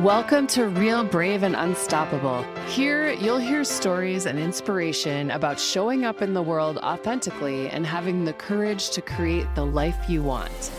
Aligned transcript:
Welcome 0.00 0.46
to 0.46 0.64
Real 0.64 1.04
Brave 1.04 1.42
and 1.42 1.54
Unstoppable. 1.54 2.42
Here, 2.68 3.10
you'll 3.10 3.36
hear 3.38 3.64
stories 3.64 4.24
and 4.24 4.38
inspiration 4.38 5.30
about 5.30 5.60
showing 5.60 6.06
up 6.06 6.22
in 6.22 6.32
the 6.32 6.40
world 6.40 6.78
authentically 6.78 7.68
and 7.68 7.84
having 7.84 8.24
the 8.24 8.32
courage 8.32 8.88
to 8.92 9.02
create 9.02 9.46
the 9.54 9.66
life 9.66 10.08
you 10.08 10.22
want. 10.22 10.72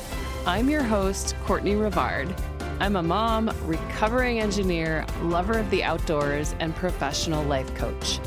I'm 0.47 0.71
your 0.71 0.81
host, 0.81 1.35
Courtney 1.45 1.75
Rivard. 1.75 2.35
I'm 2.79 2.95
a 2.95 3.03
mom, 3.03 3.55
recovering 3.65 4.39
engineer, 4.39 5.05
lover 5.21 5.59
of 5.59 5.69
the 5.69 5.83
outdoors, 5.83 6.55
and 6.59 6.75
professional 6.75 7.43
life 7.43 7.71
coach. 7.75 8.19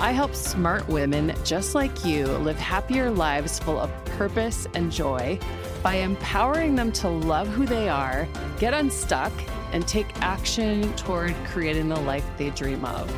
I 0.00 0.12
help 0.12 0.34
smart 0.34 0.86
women 0.86 1.34
just 1.44 1.74
like 1.74 2.04
you 2.04 2.26
live 2.26 2.58
happier 2.58 3.10
lives 3.10 3.58
full 3.58 3.80
of 3.80 3.90
purpose 4.04 4.66
and 4.74 4.92
joy 4.92 5.38
by 5.82 5.94
empowering 5.94 6.74
them 6.74 6.92
to 6.92 7.08
love 7.08 7.48
who 7.48 7.64
they 7.64 7.88
are, 7.88 8.28
get 8.58 8.74
unstuck, 8.74 9.32
and 9.72 9.86
take 9.88 10.20
action 10.20 10.94
toward 10.94 11.34
creating 11.46 11.88
the 11.88 12.00
life 12.00 12.24
they 12.36 12.50
dream 12.50 12.84
of. 12.84 13.12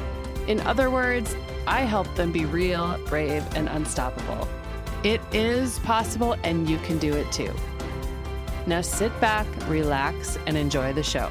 In 0.48 0.60
other 0.60 0.90
words, 0.90 1.36
I 1.66 1.80
help 1.80 2.12
them 2.14 2.32
be 2.32 2.44
real, 2.44 2.98
brave, 3.06 3.44
and 3.56 3.68
unstoppable. 3.68 4.48
It 5.02 5.20
is 5.32 5.78
possible, 5.80 6.36
and 6.44 6.68
you 6.68 6.78
can 6.78 6.98
do 6.98 7.12
it 7.12 7.30
too. 7.32 7.52
Now 8.66 8.80
sit 8.80 9.18
back, 9.20 9.46
relax, 9.68 10.38
and 10.46 10.56
enjoy 10.56 10.92
the 10.92 11.02
show. 11.02 11.30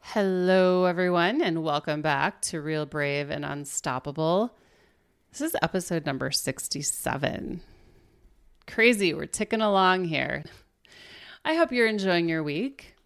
Hello, 0.00 0.86
everyone, 0.86 1.42
and 1.42 1.62
welcome 1.62 2.00
back 2.00 2.40
to 2.40 2.62
Real 2.62 2.86
Brave 2.86 3.30
and 3.30 3.44
Unstoppable. 3.44 4.54
This 5.30 5.42
is 5.42 5.56
episode 5.60 6.06
number 6.06 6.30
67. 6.30 7.60
Crazy, 8.66 9.12
we're 9.12 9.26
ticking 9.26 9.60
along 9.60 10.06
here. 10.06 10.42
I 11.46 11.54
hope 11.54 11.70
you're 11.70 11.86
enjoying 11.86 12.28
your 12.28 12.42
week. 12.42 12.96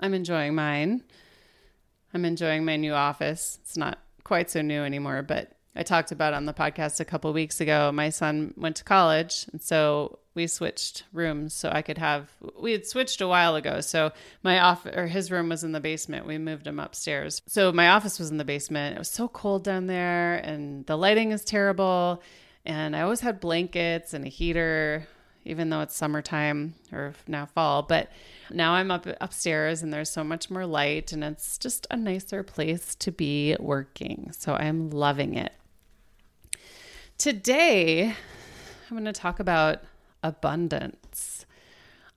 I'm 0.00 0.14
enjoying 0.14 0.54
mine. 0.54 1.04
I'm 2.14 2.24
enjoying 2.24 2.64
my 2.64 2.76
new 2.76 2.94
office. 2.94 3.58
It's 3.60 3.76
not 3.76 3.98
quite 4.24 4.50
so 4.50 4.62
new 4.62 4.82
anymore, 4.82 5.22
but 5.22 5.52
I 5.76 5.82
talked 5.82 6.10
about 6.10 6.32
on 6.32 6.46
the 6.46 6.54
podcast 6.54 6.98
a 7.00 7.04
couple 7.04 7.30
weeks 7.34 7.60
ago. 7.60 7.92
My 7.92 8.08
son 8.08 8.54
went 8.56 8.76
to 8.76 8.84
college, 8.84 9.44
and 9.52 9.60
so 9.60 10.18
we 10.34 10.46
switched 10.46 11.04
rooms 11.12 11.52
so 11.52 11.68
I 11.70 11.82
could 11.82 11.98
have. 11.98 12.30
We 12.58 12.72
had 12.72 12.86
switched 12.86 13.20
a 13.20 13.28
while 13.28 13.54
ago, 13.54 13.82
so 13.82 14.12
my 14.42 14.60
off 14.60 14.86
or 14.86 15.06
his 15.06 15.30
room 15.30 15.50
was 15.50 15.62
in 15.62 15.72
the 15.72 15.78
basement. 15.78 16.26
We 16.26 16.38
moved 16.38 16.66
him 16.66 16.80
upstairs, 16.80 17.42
so 17.46 17.70
my 17.70 17.90
office 17.90 18.18
was 18.18 18.30
in 18.30 18.38
the 18.38 18.46
basement. 18.46 18.96
It 18.96 18.98
was 18.98 19.10
so 19.10 19.28
cold 19.28 19.62
down 19.62 19.88
there, 19.88 20.36
and 20.36 20.86
the 20.86 20.96
lighting 20.96 21.32
is 21.32 21.44
terrible. 21.44 22.22
And 22.64 22.96
I 22.96 23.02
always 23.02 23.20
had 23.20 23.40
blankets 23.40 24.14
and 24.14 24.24
a 24.24 24.30
heater 24.30 25.06
even 25.44 25.70
though 25.70 25.80
it's 25.80 25.96
summertime 25.96 26.74
or 26.92 27.14
now 27.26 27.46
fall. 27.46 27.82
But 27.82 28.10
now 28.50 28.74
I'm 28.74 28.90
up 28.90 29.06
upstairs 29.20 29.82
and 29.82 29.92
there's 29.92 30.10
so 30.10 30.24
much 30.24 30.50
more 30.50 30.66
light 30.66 31.12
and 31.12 31.22
it's 31.22 31.58
just 31.58 31.86
a 31.90 31.96
nicer 31.96 32.42
place 32.42 32.94
to 32.96 33.10
be 33.10 33.56
working. 33.60 34.30
So 34.32 34.54
I'm 34.54 34.90
loving 34.90 35.34
it. 35.34 35.52
Today, 37.18 38.06
I'm 38.06 38.96
going 38.96 39.04
to 39.04 39.12
talk 39.12 39.40
about 39.40 39.82
abundance. 40.22 41.46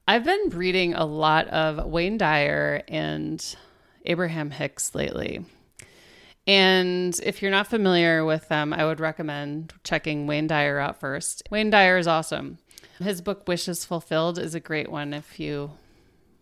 I've 0.08 0.24
been 0.24 0.50
reading 0.52 0.94
a 0.94 1.06
lot 1.06 1.48
of 1.50 1.86
Wayne 1.86 2.18
Dyer 2.18 2.82
and 2.88 3.56
Abraham 4.06 4.52
Hicks 4.52 4.96
lately. 4.96 5.46
And 6.48 7.20
if 7.24 7.42
you're 7.42 7.52
not 7.52 7.68
familiar 7.68 8.24
with 8.24 8.48
them, 8.48 8.72
I 8.74 8.86
would 8.86 9.02
recommend 9.02 9.74
checking 9.84 10.28
Wayne 10.28 10.48
Dyer 10.48 10.80
out 10.80 11.00
first. 11.00 11.44
Wayne 11.52 11.70
Dyer 11.70 11.98
is 11.98 12.08
awesome. 12.08 12.58
His 13.00 13.22
book 13.22 13.48
Wishes 13.48 13.86
Fulfilled 13.86 14.40
is 14.40 14.56
a 14.56 14.60
great 14.60 14.92
one 14.92 15.14
if 15.14 15.40
you 15.40 15.72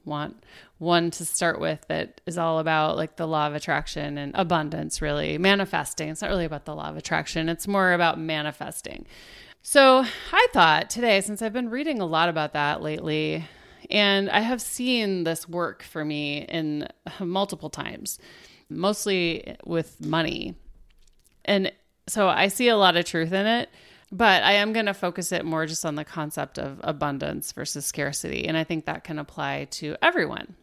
want 0.06 0.44
one 0.78 1.10
to 1.12 1.26
start 1.26 1.60
with 1.60 1.84
that 1.88 2.22
is 2.26 2.38
all 2.38 2.60
about 2.60 2.96
like 2.96 3.16
the 3.16 3.28
law 3.28 3.48
of 3.48 3.56
attraction 3.56 4.18
and 4.18 4.32
abundance, 4.36 5.02
really 5.02 5.38
manifesting. 5.38 6.10
It's 6.10 6.22
not 6.22 6.30
really 6.30 6.46
about 6.46 6.66
the 6.66 6.76
law 6.76 6.90
of 6.90 6.98
attraction, 6.98 7.50
it's 7.50 7.68
more 7.68 7.94
about 7.94 8.20
manifesting. 8.20 9.06
So 9.64 10.06
I 10.32 10.48
thought 10.54 10.90
today, 10.92 11.22
since 11.22 11.42
I've 11.42 11.54
been 11.54 11.70
reading 11.70 12.00
a 12.00 12.06
lot 12.06 12.30
about 12.30 12.54
that 12.54 12.84
lately, 12.84 13.46
and 13.90 14.30
I 14.30 14.42
have 14.42 14.62
seen 14.62 15.24
this 15.24 15.50
work 15.50 15.82
for 15.84 16.06
me 16.06 16.44
in 16.44 16.88
uh, 17.20 17.26
multiple 17.26 17.70
times, 17.70 18.20
mostly 18.70 19.56
with 19.66 20.06
money. 20.06 20.56
And 21.44 21.72
so 22.08 22.28
I 22.28 22.48
see 22.48 22.68
a 22.68 22.78
lot 22.78 22.96
of 22.96 23.06
truth 23.06 23.34
in 23.34 23.46
it. 23.48 23.70
But 24.16 24.44
I 24.44 24.54
am 24.54 24.72
going 24.72 24.86
to 24.86 24.94
focus 24.94 25.34
it 25.34 25.44
more 25.44 25.66
just 25.66 25.86
on 25.86 25.96
the 25.96 26.06
concept 26.06 26.58
of 26.58 26.80
abundance 26.86 27.52
versus 27.52 27.86
scarcity. 27.86 28.48
And 28.48 28.56
I 28.56 28.64
think 28.64 28.86
that 28.86 29.04
can 29.04 29.20
apply 29.20 29.66
to 29.72 29.98
everyone. 30.02 30.56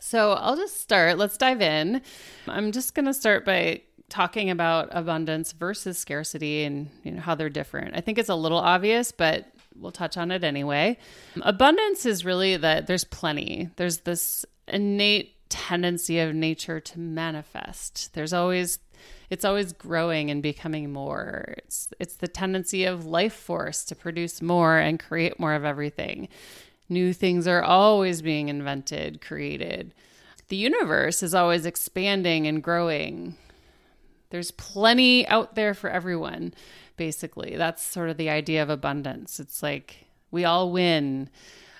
So 0.00 0.32
I'll 0.32 0.56
just 0.56 0.80
start. 0.80 1.18
Let's 1.18 1.36
dive 1.36 1.62
in. 1.62 2.02
I'm 2.48 2.72
just 2.72 2.96
going 2.96 3.06
to 3.06 3.14
start 3.14 3.44
by 3.44 3.82
talking 4.08 4.50
about 4.50 4.88
abundance 4.90 5.52
versus 5.52 5.98
scarcity 5.98 6.64
and 6.64 6.90
you 7.04 7.12
know 7.12 7.20
how 7.20 7.36
they're 7.36 7.48
different. 7.48 7.96
I 7.96 8.00
think 8.00 8.18
it's 8.18 8.28
a 8.28 8.34
little 8.34 8.58
obvious, 8.58 9.12
but 9.12 9.46
we'll 9.76 9.92
touch 9.92 10.16
on 10.16 10.32
it 10.32 10.42
anyway. 10.42 10.98
Abundance 11.42 12.04
is 12.06 12.24
really 12.24 12.56
that 12.56 12.88
there's 12.88 13.04
plenty. 13.04 13.70
There's 13.76 13.98
this 13.98 14.44
innate 14.66 15.36
tendency 15.48 16.18
of 16.18 16.34
nature 16.34 16.80
to 16.80 16.98
manifest. 16.98 18.12
There's 18.14 18.32
always 18.32 18.80
it's 19.30 19.44
always 19.44 19.72
growing 19.72 20.30
and 20.30 20.42
becoming 20.42 20.92
more. 20.92 21.54
It's 21.58 21.88
it's 21.98 22.16
the 22.16 22.28
tendency 22.28 22.84
of 22.84 23.06
life 23.06 23.32
force 23.32 23.84
to 23.86 23.94
produce 23.94 24.42
more 24.42 24.78
and 24.78 25.00
create 25.00 25.40
more 25.40 25.54
of 25.54 25.64
everything. 25.64 26.28
New 26.88 27.12
things 27.12 27.46
are 27.46 27.62
always 27.62 28.20
being 28.20 28.48
invented, 28.48 29.20
created. 29.20 29.94
The 30.48 30.56
universe 30.56 31.22
is 31.22 31.34
always 31.34 31.64
expanding 31.64 32.46
and 32.46 32.62
growing. 32.62 33.36
There's 34.30 34.50
plenty 34.50 35.26
out 35.28 35.54
there 35.54 35.72
for 35.72 35.88
everyone, 35.88 36.52
basically. 36.96 37.56
That's 37.56 37.82
sort 37.82 38.10
of 38.10 38.16
the 38.16 38.30
idea 38.30 38.62
of 38.62 38.68
abundance. 38.68 39.40
It's 39.40 39.62
like 39.62 40.06
we 40.30 40.44
all 40.44 40.70
win. 40.70 41.30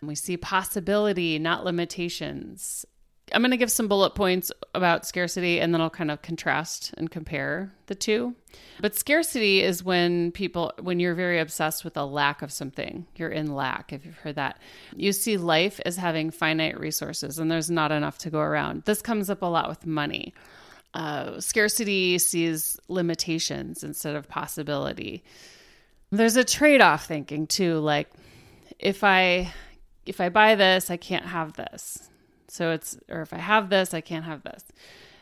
We 0.02 0.14
see 0.14 0.36
possibility, 0.36 1.38
not 1.38 1.64
limitations. 1.64 2.84
I'm 3.34 3.40
going 3.40 3.50
to 3.50 3.56
give 3.56 3.70
some 3.70 3.88
bullet 3.88 4.14
points 4.14 4.52
about 4.74 5.06
scarcity 5.06 5.60
and 5.60 5.72
then 5.72 5.80
I'll 5.80 5.90
kind 5.90 6.10
of 6.10 6.22
contrast 6.22 6.92
and 6.96 7.10
compare 7.10 7.72
the 7.86 7.94
two. 7.94 8.34
But 8.80 8.94
scarcity 8.94 9.62
is 9.62 9.82
when 9.82 10.32
people, 10.32 10.72
when 10.80 11.00
you're 11.00 11.14
very 11.14 11.40
obsessed 11.40 11.84
with 11.84 11.96
a 11.96 12.04
lack 12.04 12.42
of 12.42 12.52
something, 12.52 13.06
you're 13.16 13.30
in 13.30 13.54
lack, 13.54 13.92
if 13.92 14.04
you've 14.04 14.18
heard 14.18 14.36
that. 14.36 14.58
You 14.96 15.12
see 15.12 15.36
life 15.36 15.80
as 15.86 15.96
having 15.96 16.30
finite 16.30 16.78
resources 16.78 17.38
and 17.38 17.50
there's 17.50 17.70
not 17.70 17.92
enough 17.92 18.18
to 18.18 18.30
go 18.30 18.40
around. 18.40 18.84
This 18.84 19.02
comes 19.02 19.30
up 19.30 19.42
a 19.42 19.46
lot 19.46 19.68
with 19.68 19.86
money. 19.86 20.34
Uh, 20.94 21.40
scarcity 21.40 22.18
sees 22.18 22.78
limitations 22.88 23.82
instead 23.82 24.14
of 24.14 24.28
possibility. 24.28 25.24
There's 26.10 26.36
a 26.36 26.44
trade 26.44 26.82
off 26.82 27.06
thinking 27.06 27.46
too, 27.46 27.78
like 27.78 28.10
if 28.78 29.02
I 29.02 29.52
if 30.04 30.20
I 30.20 30.28
buy 30.28 30.56
this, 30.56 30.90
I 30.90 30.96
can't 30.96 31.24
have 31.24 31.54
this 31.54 32.10
so 32.52 32.70
it's, 32.72 32.98
or 33.08 33.22
if 33.22 33.32
I 33.32 33.38
have 33.38 33.70
this, 33.70 33.94
I 33.94 34.02
can't 34.02 34.26
have 34.26 34.42
this. 34.42 34.62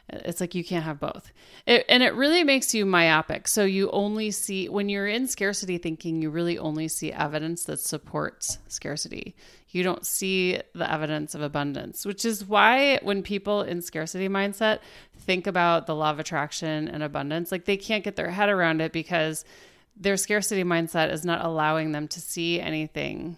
It's 0.09 0.41
like 0.41 0.57
you 0.57 0.65
can't 0.65 0.85
have 0.85 0.99
both. 0.99 1.31
It, 1.65 1.85
and 1.89 2.03
it 2.03 2.15
really 2.15 2.43
makes 2.43 2.75
you 2.75 2.85
myopic. 2.85 3.47
So 3.47 3.65
you 3.65 3.89
only 3.93 4.33
see, 4.33 4.69
when 4.69 4.89
you're 4.89 5.07
in 5.07 5.29
scarcity 5.29 5.79
thinking, 5.79 6.21
you 6.21 6.31
really 6.31 6.59
only 6.59 6.89
see 6.89 7.13
evidence 7.13 7.65
that 7.65 7.79
supports 7.79 8.59
scarcity. 8.67 9.37
You 9.69 9.85
don't 9.85 10.05
see 10.05 10.61
the 10.75 10.93
evidence 10.93 11.37
of 11.37 11.43
abundance, 11.43 12.05
which 12.05 12.25
is 12.25 12.45
why 12.45 12.99
when 13.03 13.23
people 13.23 13.63
in 13.63 13.81
scarcity 13.81 14.29
mindset 14.29 14.81
think 15.17 15.47
about 15.47 15.87
the 15.87 15.95
law 15.95 16.11
of 16.11 16.19
attraction 16.19 16.89
and 16.89 17.05
abundance, 17.05 17.53
like 17.53 17.67
they 17.67 17.77
can't 17.77 18.03
get 18.03 18.17
their 18.17 18.31
head 18.31 18.49
around 18.49 18.81
it 18.81 18.93
because 18.93 19.45
their 19.97 20.17
scarcity 20.17 20.65
mindset 20.65 21.13
is 21.13 21.25
not 21.25 21.45
allowing 21.45 21.93
them 21.93 22.09
to 22.09 22.21
see 22.21 22.61
anything, 22.61 23.37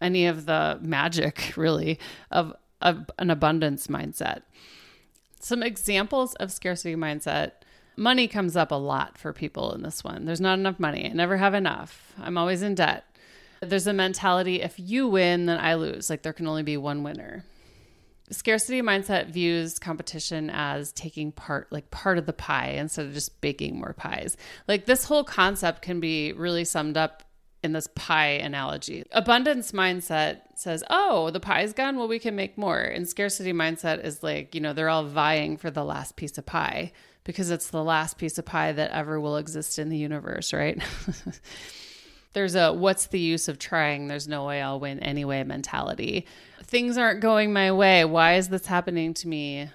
any 0.00 0.26
of 0.26 0.46
the 0.46 0.78
magic 0.80 1.52
really 1.56 1.98
of 2.30 2.54
a, 2.80 2.96
an 3.18 3.30
abundance 3.30 3.86
mindset. 3.86 4.42
Some 5.40 5.62
examples 5.62 6.34
of 6.34 6.52
scarcity 6.52 6.96
mindset. 6.96 7.52
Money 7.96 8.28
comes 8.28 8.56
up 8.56 8.70
a 8.70 8.76
lot 8.76 9.18
for 9.18 9.32
people 9.32 9.72
in 9.72 9.82
this 9.82 10.04
one. 10.04 10.24
There's 10.24 10.40
not 10.40 10.58
enough 10.58 10.78
money. 10.78 11.06
I 11.06 11.12
never 11.14 11.36
have 11.36 11.54
enough. 11.54 12.12
I'm 12.20 12.38
always 12.38 12.62
in 12.62 12.74
debt. 12.74 13.04
There's 13.60 13.88
a 13.88 13.92
mentality 13.92 14.62
if 14.62 14.78
you 14.78 15.08
win, 15.08 15.46
then 15.46 15.58
I 15.58 15.74
lose. 15.74 16.08
Like 16.08 16.22
there 16.22 16.32
can 16.32 16.46
only 16.46 16.62
be 16.62 16.76
one 16.76 17.02
winner. 17.02 17.44
Scarcity 18.30 18.82
mindset 18.82 19.30
views 19.30 19.78
competition 19.78 20.50
as 20.52 20.92
taking 20.92 21.32
part, 21.32 21.72
like 21.72 21.90
part 21.90 22.18
of 22.18 22.26
the 22.26 22.32
pie 22.32 22.72
instead 22.72 23.06
of 23.06 23.14
just 23.14 23.40
baking 23.40 23.78
more 23.78 23.94
pies. 23.94 24.36
Like 24.68 24.84
this 24.84 25.04
whole 25.04 25.24
concept 25.24 25.82
can 25.82 25.98
be 25.98 26.32
really 26.32 26.64
summed 26.64 26.96
up 26.96 27.22
in 27.62 27.72
this 27.72 27.88
pie 27.94 28.28
analogy. 28.28 29.04
Abundance 29.12 29.72
mindset 29.72 30.42
says, 30.54 30.84
oh, 30.90 31.30
the 31.30 31.40
pie's 31.40 31.72
gone. 31.72 31.96
Well, 31.96 32.08
we 32.08 32.18
can 32.18 32.36
make 32.36 32.56
more. 32.56 32.80
And 32.80 33.08
scarcity 33.08 33.52
mindset 33.52 34.04
is 34.04 34.22
like, 34.22 34.54
you 34.54 34.60
know, 34.60 34.72
they're 34.72 34.88
all 34.88 35.04
vying 35.04 35.56
for 35.56 35.70
the 35.70 35.84
last 35.84 36.16
piece 36.16 36.38
of 36.38 36.46
pie 36.46 36.92
because 37.24 37.50
it's 37.50 37.70
the 37.70 37.82
last 37.82 38.16
piece 38.16 38.38
of 38.38 38.44
pie 38.44 38.72
that 38.72 38.90
ever 38.92 39.20
will 39.20 39.36
exist 39.36 39.78
in 39.78 39.88
the 39.88 39.96
universe, 39.96 40.52
right? 40.52 40.82
There's 42.32 42.54
a 42.54 42.72
what's 42.72 43.06
the 43.06 43.18
use 43.18 43.48
of 43.48 43.58
trying? 43.58 44.06
There's 44.06 44.28
no 44.28 44.44
way 44.44 44.62
I'll 44.62 44.78
win 44.78 45.00
anyway 45.00 45.42
mentality. 45.42 46.26
Things 46.62 46.96
aren't 46.96 47.20
going 47.20 47.52
my 47.52 47.72
way. 47.72 48.04
Why 48.04 48.34
is 48.34 48.48
this 48.48 48.66
happening 48.66 49.14
to 49.14 49.28
me? 49.28 49.70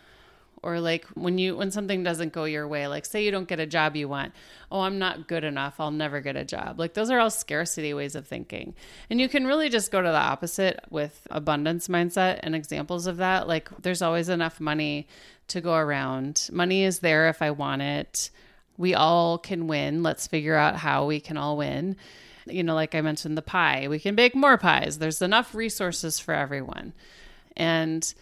Or 0.63 0.79
like 0.79 1.05
when 1.13 1.37
you 1.37 1.55
when 1.57 1.71
something 1.71 2.03
doesn't 2.03 2.33
go 2.33 2.45
your 2.45 2.67
way 2.67 2.87
like 2.87 3.05
say 3.05 3.23
you 3.23 3.31
don't 3.31 3.47
get 3.47 3.59
a 3.59 3.65
job 3.65 3.95
you 3.95 4.07
want 4.07 4.33
oh 4.71 4.81
i'm 4.81 4.97
not 4.97 5.27
good 5.27 5.43
enough. 5.43 5.79
I'll 5.79 5.91
never 5.91 6.21
get 6.21 6.35
a 6.35 6.45
job. 6.45 6.79
Like 6.79 6.93
those 6.93 7.09
are 7.09 7.19
all 7.19 7.29
scarcity 7.29 7.93
ways 7.93 8.15
of 8.15 8.27
thinking. 8.27 8.75
And 9.09 9.19
you 9.19 9.29
can 9.29 9.45
really 9.45 9.69
just 9.69 9.91
go 9.91 10.01
to 10.01 10.07
the 10.07 10.15
opposite 10.15 10.79
with 10.89 11.27
abundance 11.29 11.87
mindset 11.87 12.39
and 12.43 12.55
examples 12.55 13.07
of 13.07 13.17
that. 13.17 13.47
Like 13.47 13.69
there's 13.81 14.01
always 14.01 14.29
enough 14.29 14.59
money 14.59 15.07
to 15.49 15.61
go 15.61 15.75
around. 15.75 16.49
Money 16.51 16.83
is 16.83 16.99
there 16.99 17.29
if 17.29 17.41
i 17.41 17.51
want 17.51 17.81
it. 17.81 18.29
We 18.77 18.93
all 18.93 19.37
can 19.37 19.67
win. 19.67 20.03
Let's 20.03 20.27
figure 20.27 20.55
out 20.55 20.77
how 20.77 21.05
we 21.05 21.19
can 21.19 21.37
all 21.37 21.57
win. 21.57 21.95
You 22.45 22.63
know 22.63 22.75
like 22.75 22.95
i 22.95 23.01
mentioned 23.01 23.37
the 23.37 23.41
pie. 23.41 23.87
We 23.87 23.99
can 23.99 24.15
bake 24.15 24.35
more 24.35 24.57
pies. 24.57 24.97
There's 24.99 25.21
enough 25.21 25.53
resources 25.55 26.19
for 26.19 26.33
everyone. 26.33 26.93
And 27.55 28.13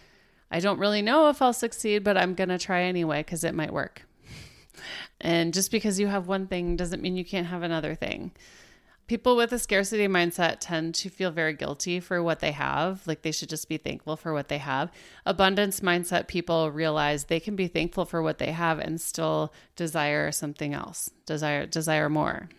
I 0.52 0.60
don't 0.60 0.78
really 0.78 1.00
know 1.00 1.30
if 1.30 1.40
I'll 1.40 1.54
succeed, 1.54 2.04
but 2.04 2.18
I'm 2.18 2.34
going 2.34 2.50
to 2.50 2.58
try 2.58 2.82
anyway 2.82 3.20
because 3.20 3.42
it 3.42 3.54
might 3.54 3.72
work. 3.72 4.02
and 5.20 5.54
just 5.54 5.70
because 5.70 5.98
you 5.98 6.08
have 6.08 6.28
one 6.28 6.46
thing 6.46 6.76
doesn't 6.76 7.00
mean 7.00 7.16
you 7.16 7.24
can't 7.24 7.46
have 7.46 7.62
another 7.62 7.94
thing. 7.94 8.32
People 9.06 9.34
with 9.34 9.50
a 9.52 9.58
scarcity 9.58 10.06
mindset 10.06 10.58
tend 10.60 10.94
to 10.96 11.08
feel 11.08 11.30
very 11.30 11.54
guilty 11.54 12.00
for 12.00 12.22
what 12.22 12.40
they 12.40 12.52
have, 12.52 13.06
like 13.06 13.22
they 13.22 13.32
should 13.32 13.48
just 13.48 13.68
be 13.68 13.78
thankful 13.78 14.14
for 14.14 14.32
what 14.34 14.48
they 14.48 14.58
have. 14.58 14.92
Abundance 15.24 15.80
mindset 15.80 16.28
people 16.28 16.70
realize 16.70 17.24
they 17.24 17.40
can 17.40 17.56
be 17.56 17.66
thankful 17.66 18.04
for 18.04 18.22
what 18.22 18.38
they 18.38 18.52
have 18.52 18.78
and 18.78 19.00
still 19.00 19.52
desire 19.74 20.30
something 20.30 20.74
else, 20.74 21.10
desire 21.26 21.66
desire 21.66 22.08
more. 22.08 22.50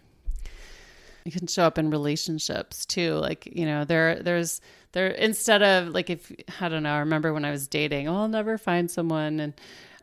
You 1.25 1.31
can 1.31 1.48
show 1.48 1.64
up 1.64 1.78
in 1.78 1.90
relationships 1.90 2.86
too. 2.86 3.14
Like, 3.16 3.46
you 3.46 3.66
know, 3.66 3.86
there 3.86 4.22
there's 4.22 4.62
there 4.92 5.08
instead 5.08 5.64
of 5.64 5.90
like 5.90 6.10
if 6.10 6.31
I 6.60 6.70
don't 6.70 6.84
know, 6.84 6.94
I 6.94 7.00
remember 7.00 7.34
when 7.34 7.46
I 7.46 7.52
was 7.52 7.68
dating, 7.68 8.08
oh, 8.08 8.16
I'll 8.16 8.28
never 8.28 8.58
find 8.58 8.90
someone 8.92 9.40
and 9.40 9.54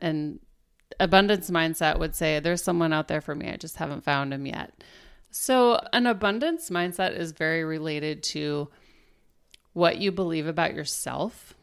and 0.01 0.41
abundance 0.99 1.51
mindset 1.51 1.99
would 1.99 2.15
say 2.15 2.41
there's 2.41 2.63
someone 2.63 2.93
out 2.93 3.09
there 3.09 3.21
for 3.21 3.35
me. 3.35 3.51
I 3.51 3.57
just 3.57 3.77
haven't 3.77 4.05
found 4.05 4.33
him 4.33 4.47
yet. 4.47 4.73
So, 5.31 5.81
an 5.93 6.07
abundance 6.07 6.71
mindset 6.71 7.17
is 7.17 7.33
very 7.33 7.63
related 7.63 8.23
to 8.25 8.69
what 9.73 9.99
you 9.99 10.11
believe 10.11 10.47
about 10.47 10.75
yourself. 10.75 11.55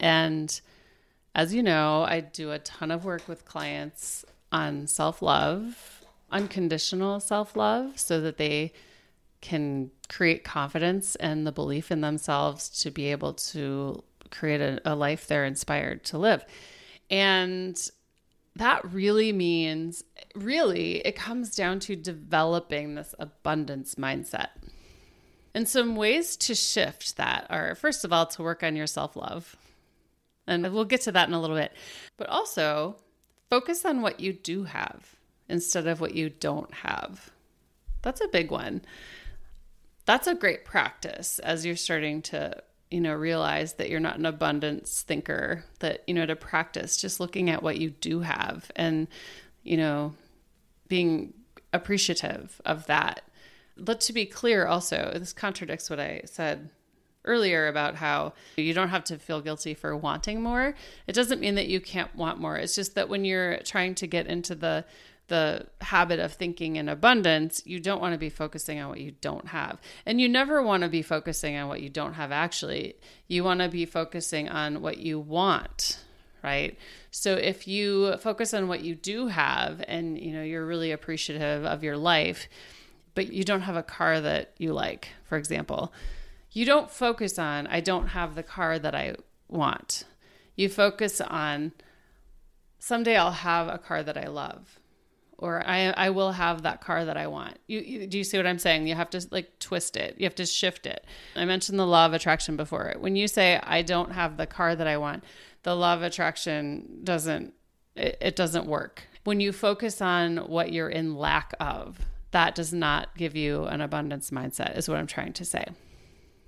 And 0.00 0.60
as 1.34 1.54
you 1.54 1.62
know, 1.62 2.02
I 2.02 2.20
do 2.20 2.50
a 2.50 2.58
ton 2.58 2.90
of 2.90 3.04
work 3.04 3.28
with 3.28 3.44
clients 3.44 4.24
on 4.50 4.86
self 4.86 5.22
love 5.22 6.03
unconditional 6.30 7.20
self 7.20 7.56
love 7.56 7.98
so 7.98 8.20
that 8.20 8.36
they 8.36 8.72
can 9.40 9.90
create 10.08 10.42
confidence 10.42 11.16
and 11.16 11.46
the 11.46 11.52
belief 11.52 11.90
in 11.90 12.00
themselves 12.00 12.68
to 12.82 12.90
be 12.90 13.10
able 13.10 13.34
to 13.34 14.02
create 14.30 14.60
a, 14.60 14.80
a 14.84 14.94
life 14.94 15.26
they're 15.26 15.44
inspired 15.44 16.02
to 16.04 16.18
live. 16.18 16.44
And 17.10 17.78
that 18.56 18.90
really 18.92 19.32
means, 19.32 20.02
really, 20.34 21.06
it 21.06 21.16
comes 21.16 21.54
down 21.54 21.80
to 21.80 21.96
developing 21.96 22.94
this 22.94 23.14
abundance 23.18 23.96
mindset. 23.96 24.48
And 25.54 25.68
some 25.68 25.94
ways 25.94 26.36
to 26.38 26.54
shift 26.54 27.16
that 27.16 27.46
are, 27.50 27.74
first 27.74 28.04
of 28.04 28.12
all, 28.12 28.26
to 28.26 28.42
work 28.42 28.62
on 28.62 28.74
your 28.74 28.86
self 28.86 29.14
love. 29.14 29.56
And 30.46 30.72
we'll 30.72 30.84
get 30.84 31.02
to 31.02 31.12
that 31.12 31.28
in 31.28 31.34
a 31.34 31.40
little 31.40 31.56
bit. 31.56 31.72
But 32.16 32.28
also, 32.28 32.96
focus 33.50 33.84
on 33.84 34.02
what 34.02 34.20
you 34.20 34.32
do 34.32 34.64
have 34.64 35.13
instead 35.48 35.86
of 35.86 36.00
what 36.00 36.14
you 36.14 36.30
don't 36.30 36.72
have. 36.72 37.30
That's 38.02 38.20
a 38.20 38.28
big 38.28 38.50
one. 38.50 38.82
That's 40.06 40.26
a 40.26 40.34
great 40.34 40.64
practice 40.64 41.38
as 41.38 41.64
you're 41.64 41.76
starting 41.76 42.22
to, 42.22 42.62
you 42.90 43.00
know, 43.00 43.14
realize 43.14 43.74
that 43.74 43.88
you're 43.88 44.00
not 44.00 44.18
an 44.18 44.26
abundance 44.26 45.02
thinker, 45.02 45.64
that, 45.80 46.02
you 46.06 46.14
know, 46.14 46.26
to 46.26 46.36
practice 46.36 46.96
just 46.96 47.20
looking 47.20 47.48
at 47.48 47.62
what 47.62 47.78
you 47.78 47.90
do 47.90 48.20
have 48.20 48.70
and, 48.76 49.08
you 49.62 49.76
know, 49.76 50.14
being 50.88 51.32
appreciative 51.72 52.60
of 52.64 52.86
that. 52.86 53.22
But 53.76 54.00
to 54.02 54.12
be 54.12 54.26
clear, 54.26 54.66
also, 54.66 55.10
this 55.14 55.32
contradicts 55.32 55.90
what 55.90 55.98
I 55.98 56.22
said 56.26 56.68
earlier 57.24 57.68
about 57.68 57.96
how 57.96 58.34
you 58.56 58.74
don't 58.74 58.90
have 58.90 59.04
to 59.04 59.18
feel 59.18 59.40
guilty 59.40 59.74
for 59.74 59.96
wanting 59.96 60.42
more. 60.42 60.74
It 61.06 61.14
doesn't 61.14 61.40
mean 61.40 61.54
that 61.54 61.68
you 61.68 61.80
can't 61.80 62.14
want 62.14 62.38
more. 62.38 62.56
It's 62.56 62.74
just 62.74 62.94
that 62.94 63.08
when 63.08 63.24
you're 63.24 63.58
trying 63.64 63.94
to 63.96 64.06
get 64.06 64.26
into 64.26 64.54
the 64.54 64.84
the 65.28 65.66
habit 65.80 66.20
of 66.20 66.32
thinking 66.32 66.76
in 66.76 66.88
abundance, 66.88 67.62
you 67.64 67.80
don't 67.80 68.00
want 68.00 68.12
to 68.12 68.18
be 68.18 68.28
focusing 68.28 68.78
on 68.78 68.90
what 68.90 69.00
you 69.00 69.12
don't 69.20 69.48
have. 69.48 69.80
And 70.04 70.20
you 70.20 70.28
never 70.28 70.62
want 70.62 70.82
to 70.82 70.88
be 70.88 71.02
focusing 71.02 71.56
on 71.56 71.68
what 71.68 71.80
you 71.80 71.88
don't 71.88 72.14
have 72.14 72.30
actually. 72.30 72.96
You 73.26 73.42
want 73.42 73.60
to 73.60 73.68
be 73.68 73.86
focusing 73.86 74.48
on 74.48 74.82
what 74.82 74.98
you 74.98 75.18
want, 75.18 76.00
right? 76.42 76.78
So 77.10 77.34
if 77.34 77.66
you 77.66 78.16
focus 78.18 78.52
on 78.52 78.68
what 78.68 78.82
you 78.82 78.94
do 78.94 79.28
have 79.28 79.82
and 79.88 80.18
you 80.18 80.32
know 80.32 80.42
you're 80.42 80.66
really 80.66 80.92
appreciative 80.92 81.64
of 81.64 81.82
your 81.82 81.96
life, 81.96 82.48
but 83.14 83.32
you 83.32 83.44
don't 83.44 83.62
have 83.62 83.76
a 83.76 83.82
car 83.82 84.20
that 84.20 84.52
you 84.58 84.72
like, 84.72 85.08
for 85.24 85.38
example, 85.38 85.92
you 86.50 86.66
don't 86.66 86.90
focus 86.90 87.38
on 87.38 87.66
I 87.68 87.80
don't 87.80 88.08
have 88.08 88.34
the 88.34 88.42
car 88.42 88.78
that 88.78 88.94
I 88.94 89.16
want. 89.48 90.04
You 90.54 90.68
focus 90.68 91.20
on 91.22 91.72
someday 92.78 93.16
I'll 93.16 93.30
have 93.30 93.68
a 93.68 93.78
car 93.78 94.02
that 94.02 94.18
I 94.18 94.26
love 94.26 94.80
or 95.38 95.66
I, 95.66 95.90
I 95.90 96.10
will 96.10 96.32
have 96.32 96.62
that 96.62 96.80
car 96.80 97.04
that 97.04 97.16
I 97.16 97.26
want. 97.26 97.58
You, 97.66 97.80
you, 97.80 98.06
do 98.06 98.18
you 98.18 98.24
see 98.24 98.36
what 98.36 98.46
I'm 98.46 98.58
saying? 98.58 98.86
You 98.86 98.94
have 98.94 99.10
to 99.10 99.26
like 99.30 99.58
twist 99.58 99.96
it. 99.96 100.16
You 100.18 100.24
have 100.24 100.34
to 100.36 100.46
shift 100.46 100.86
it. 100.86 101.04
I 101.36 101.44
mentioned 101.44 101.78
the 101.78 101.86
law 101.86 102.06
of 102.06 102.12
attraction 102.12 102.56
before. 102.56 102.94
When 102.98 103.16
you 103.16 103.28
say 103.28 103.60
I 103.62 103.82
don't 103.82 104.12
have 104.12 104.36
the 104.36 104.46
car 104.46 104.76
that 104.76 104.86
I 104.86 104.96
want, 104.96 105.24
the 105.62 105.74
law 105.74 105.94
of 105.94 106.02
attraction 106.02 107.00
doesn't 107.04 107.54
it, 107.96 108.18
it 108.20 108.36
doesn't 108.36 108.66
work. 108.66 109.02
When 109.24 109.40
you 109.40 109.52
focus 109.52 110.00
on 110.00 110.36
what 110.36 110.72
you're 110.72 110.88
in 110.88 111.16
lack 111.16 111.54
of, 111.58 111.98
that 112.32 112.54
does 112.54 112.72
not 112.72 113.16
give 113.16 113.36
you 113.36 113.64
an 113.64 113.80
abundance 113.80 114.30
mindset 114.30 114.76
is 114.76 114.88
what 114.88 114.98
I'm 114.98 115.06
trying 115.06 115.32
to 115.34 115.44
say. 115.44 115.64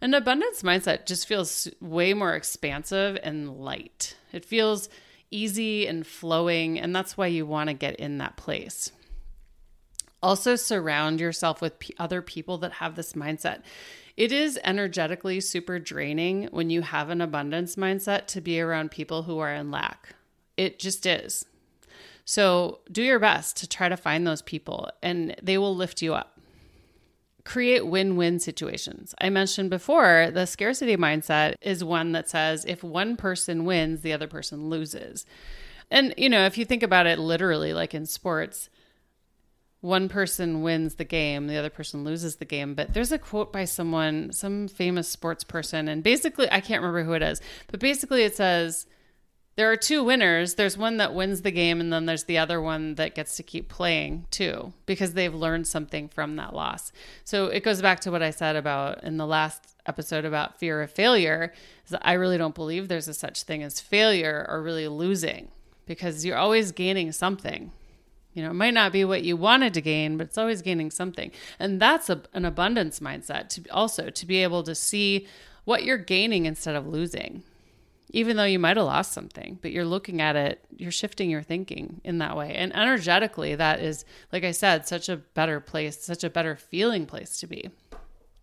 An 0.03 0.13
abundance 0.13 0.63
mindset 0.63 1.07
just 1.07 1.27
feels 1.27 1.69
way 1.81 2.13
more 2.13 2.35
expansive 2.35 3.19
and 3.23 3.57
light. 3.59 4.17
It 4.33 4.45
feels 4.45 4.91
easy 5.31 5.87
and 5.87 6.07
flowing. 6.07 6.79
And 6.79 6.95
that's 6.95 7.17
why 7.17 7.27
you 7.27 7.47
want 7.47 7.69
to 7.69 7.75
get 7.75 7.97
in 7.97 8.19
that 8.19 8.37
place. 8.37 8.91
Also, 10.23 10.57
surround 10.57 11.21
yourself 11.21 11.61
with 11.61 11.79
p- 11.79 11.95
other 11.99 12.23
people 12.23 12.59
that 12.59 12.73
have 12.75 12.97
this 12.97 13.13
mindset. 13.13 13.63
It 14.17 14.33
is 14.33 14.59
energetically 14.65 15.41
super 15.41 15.79
draining 15.79 16.49
when 16.51 16.71
you 16.71 16.83
have 16.83 17.11
an 17.11 17.21
abundance 17.21 17.77
mindset 17.77 18.27
to 18.29 18.41
be 18.41 18.61
around 18.61 18.91
people 18.91 19.25
who 19.25 19.39
are 19.39 19.53
in 19.53 19.71
lack. 19.71 20.15
It 20.57 20.79
just 20.79 21.05
is. 21.05 21.45
So, 22.25 22.81
do 22.91 23.03
your 23.03 23.21
best 23.21 23.59
to 23.59 23.69
try 23.69 23.89
to 23.89 23.97
find 23.97 24.27
those 24.27 24.43
people, 24.43 24.91
and 25.03 25.37
they 25.43 25.59
will 25.59 25.77
lift 25.77 26.03
you 26.03 26.15
up 26.15 26.36
create 27.47 27.87
win 27.87 28.17
win 28.17 28.41
situations. 28.41 29.15
I 29.21 29.31
mentioned 29.31 29.71
before 29.71 30.31
the 30.33 30.47
scarcity 30.47 30.97
mindset 30.97 31.55
is 31.63 31.85
one 31.85 32.13
that 32.13 32.29
says 32.29 32.65
if 32.67 32.83
one 32.83 33.17
person 33.17 33.65
wins, 33.65 34.01
the 34.01 34.13
other 34.13 34.27
person 34.27 34.69
loses. 34.69 35.25
And, 35.91 36.13
you 36.17 36.29
know, 36.29 36.45
if 36.45 36.59
you 36.59 36.65
think 36.65 36.83
about 36.83 37.07
it 37.07 37.21
literally, 37.21 37.73
like 37.73 37.95
in 37.95 38.05
sports, 38.05 38.69
one 39.81 40.09
person 40.09 40.63
wins 40.63 40.97
the 40.97 41.05
game, 41.05 41.47
the 41.47 41.57
other 41.57 41.71
person 41.71 42.03
loses 42.03 42.37
the 42.37 42.45
game. 42.45 42.75
But 42.75 42.93
there's 42.93 43.13
a 43.13 43.19
quote 43.19 43.53
by 43.53 43.65
someone, 43.65 44.33
some 44.33 44.67
famous 44.67 45.09
sports 45.09 45.45
person, 45.45 45.87
and 45.87 46.03
basically, 46.03 46.51
I 46.51 46.61
can't 46.61 46.83
remember 46.83 47.05
who 47.05 47.13
it 47.13 47.23
is, 47.23 47.41
but 47.69 47.79
basically 47.79 48.25
it 48.25 48.35
says, 48.35 48.87
there 49.57 49.73
are 49.73 49.77
two 49.77 50.05
winners. 50.05 50.55
There's 50.55 50.77
one 50.77 50.99
that 50.99 51.15
wins 51.15 51.41
the 51.41 51.51
game, 51.51 51.81
and 51.81 51.91
then 51.91 52.05
there's 52.05 52.25
the 52.25 52.37
other 52.37 52.61
one 52.61 52.95
that 52.97 53.15
gets 53.15 53.37
to 53.37 53.43
keep 53.43 53.69
playing 53.69 54.27
too, 54.31 54.75
because 54.85 55.15
they've 55.15 55.35
learned 55.35 55.67
something 55.67 56.09
from 56.09 56.37
that 56.37 56.55
loss. 56.55 56.93
So 57.25 57.47
it 57.47 57.65
goes 57.65 57.81
back 57.81 58.01
to 58.01 58.11
what 58.11 58.23
I 58.23 58.31
said 58.31 58.55
about 58.55 59.03
in 59.03 59.17
the 59.17 59.27
last 59.27 59.63
episode 59.87 60.27
about 60.27 60.59
fear 60.59 60.83
of 60.83 60.91
failure. 60.91 61.55
Is 61.85 61.91
that 61.91 62.07
I 62.07 62.13
really 62.13 62.37
don't 62.37 62.55
believe 62.55 62.89
there's 62.89 63.09
a 63.09 63.15
such 63.15 63.45
thing 63.45 63.63
as 63.63 63.81
failure 63.81 64.47
or 64.49 64.63
really 64.63 64.89
losing, 64.89 65.49
because 65.87 66.25
you're 66.25 66.37
always 66.37 66.71
gaining 66.73 67.13
something. 67.13 67.73
You 68.35 68.43
know, 68.43 68.51
it 68.51 68.55
might 68.55 68.75
not 68.75 68.93
be 68.93 69.03
what 69.07 69.23
you 69.23 69.39
wanted 69.39 69.73
to 69.73 69.81
gain, 69.81 70.19
but 70.19 70.27
it's 70.27 70.37
always 70.37 70.61
gaining 70.61 70.91
something, 70.91 71.31
and 71.59 71.81
that's 71.81 72.11
a, 72.11 72.21
an 72.35 72.45
abundance 72.45 73.01
mindset 73.01 73.49
to 73.51 73.67
also 73.71 74.11
to 74.11 74.27
be 74.27 74.43
able 74.43 74.63
to 74.65 74.75
see 74.75 75.27
what 75.65 75.85
you're 75.85 75.97
gaining 75.97 76.45
instead 76.45 76.77
of 76.77 76.87
losing 76.87 77.43
even 78.11 78.37
though 78.37 78.45
you 78.45 78.59
might 78.59 78.77
have 78.77 78.87
lost 78.87 79.13
something, 79.13 79.59
but 79.63 79.73
you're 79.73 79.85
looking 79.85 80.21
at 80.21 80.37
it, 80.37 80.65
you're 80.77 80.91
shifting 80.91 81.29
your 81.29 81.43
thinking 81.43 82.01
in 82.05 82.19
that 82.19 82.37
way. 82.37 82.55
And 82.55 82.75
energetically, 82.75 83.55
that 83.55 83.81
is, 83.81 84.05
like 84.33 84.45
I 84.45 84.53
said, 84.53 84.87
such 84.87 85.09
a 85.09 85.17
better 85.17 85.61
place, 85.61 86.05
such 86.05 86.25
a 86.25 86.31
better 86.31 86.57
feeling 86.57 87.07
place 87.07 87.39
to 87.41 87.47
be. 87.47 87.71